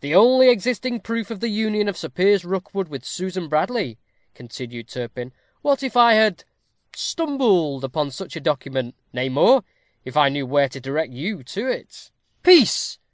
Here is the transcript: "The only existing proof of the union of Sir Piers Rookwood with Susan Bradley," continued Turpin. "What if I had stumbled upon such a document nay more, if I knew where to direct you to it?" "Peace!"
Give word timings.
"The 0.00 0.12
only 0.12 0.48
existing 0.48 1.02
proof 1.02 1.30
of 1.30 1.38
the 1.38 1.50
union 1.50 1.86
of 1.86 1.96
Sir 1.96 2.08
Piers 2.08 2.44
Rookwood 2.44 2.88
with 2.88 3.04
Susan 3.04 3.46
Bradley," 3.46 3.96
continued 4.34 4.88
Turpin. 4.88 5.32
"What 5.62 5.84
if 5.84 5.96
I 5.96 6.14
had 6.14 6.42
stumbled 6.96 7.84
upon 7.84 8.10
such 8.10 8.34
a 8.34 8.40
document 8.40 8.96
nay 9.12 9.28
more, 9.28 9.62
if 10.04 10.16
I 10.16 10.30
knew 10.30 10.46
where 10.46 10.68
to 10.68 10.80
direct 10.80 11.12
you 11.12 11.44
to 11.44 11.68
it?" 11.68 12.10
"Peace!" 12.42 12.98